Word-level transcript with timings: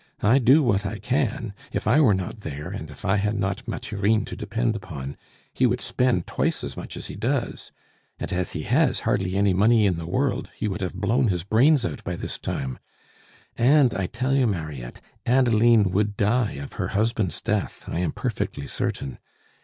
I 0.23 0.39
do 0.39 0.63
what 0.63 0.83
I 0.83 0.97
can; 0.97 1.53
if 1.71 1.85
I 1.85 2.01
were 2.01 2.15
not 2.15 2.39
there, 2.39 2.69
and 2.69 2.89
if 2.89 3.05
I 3.05 3.17
had 3.17 3.35
not 3.37 3.67
Mathurine 3.67 4.25
to 4.25 4.35
depend 4.35 4.75
upon, 4.75 5.15
he 5.53 5.67
would 5.67 5.79
spend 5.79 6.25
twice 6.25 6.63
as 6.63 6.75
much 6.75 6.97
as 6.97 7.05
he 7.05 7.13
does; 7.15 7.71
and 8.17 8.33
as 8.33 8.53
he 8.53 8.63
has 8.63 9.01
hardly 9.01 9.35
any 9.35 9.53
money 9.53 9.85
in 9.85 9.97
the 9.97 10.09
world, 10.09 10.49
he 10.55 10.67
would 10.67 10.81
have 10.81 10.95
blown 10.95 11.27
his 11.27 11.43
brains 11.43 11.85
out 11.85 12.03
by 12.03 12.15
this 12.15 12.39
time. 12.39 12.79
And, 13.55 13.93
I 13.93 14.07
tell 14.07 14.35
you, 14.35 14.47
Mariette, 14.47 15.01
Adeline 15.27 15.91
would 15.91 16.17
die 16.17 16.53
of 16.53 16.73
her 16.73 16.87
husband's 16.97 17.39
death, 17.39 17.83
I 17.87 17.99
am 17.99 18.11
perfectly 18.11 18.65
certain. 18.65 19.19